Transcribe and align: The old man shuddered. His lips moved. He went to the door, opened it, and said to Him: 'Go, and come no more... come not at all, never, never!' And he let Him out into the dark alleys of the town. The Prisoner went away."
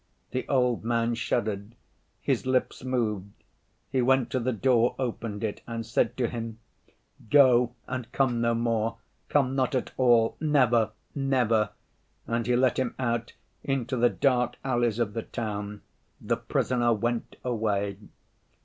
The 0.31 0.47
old 0.49 0.83
man 0.83 1.13
shuddered. 1.13 1.75
His 2.23 2.47
lips 2.47 2.83
moved. 2.83 3.29
He 3.91 4.01
went 4.01 4.31
to 4.31 4.39
the 4.39 4.51
door, 4.51 4.95
opened 4.97 5.43
it, 5.43 5.61
and 5.67 5.85
said 5.85 6.17
to 6.17 6.27
Him: 6.27 6.57
'Go, 7.29 7.75
and 7.85 8.11
come 8.11 8.41
no 8.41 8.55
more... 8.55 8.97
come 9.29 9.55
not 9.55 9.75
at 9.75 9.91
all, 9.97 10.37
never, 10.39 10.89
never!' 11.13 11.69
And 12.25 12.47
he 12.47 12.55
let 12.55 12.79
Him 12.79 12.95
out 12.97 13.33
into 13.63 13.95
the 13.95 14.09
dark 14.09 14.55
alleys 14.65 14.97
of 14.97 15.13
the 15.13 15.21
town. 15.21 15.83
The 16.19 16.37
Prisoner 16.37 16.93
went 16.93 17.35
away." 17.43 17.97